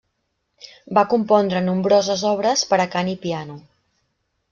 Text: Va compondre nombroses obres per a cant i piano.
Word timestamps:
Va 0.99 1.03
compondre 1.11 1.63
nombroses 1.67 2.25
obres 2.33 2.67
per 2.73 2.83
a 2.87 2.91
cant 2.97 3.15
i 3.15 3.17
piano. 3.27 3.63